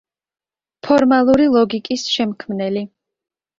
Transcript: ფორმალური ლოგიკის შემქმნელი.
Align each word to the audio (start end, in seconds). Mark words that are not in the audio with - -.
ფორმალური 0.87 1.45
ლოგიკის 1.57 2.09
შემქმნელი. 2.17 2.85